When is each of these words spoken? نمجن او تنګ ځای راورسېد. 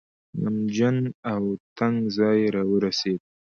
نمجن 0.41 0.97
او 1.31 1.41
تنګ 1.77 1.97
ځای 2.17 2.39
راورسېد. 2.55 3.21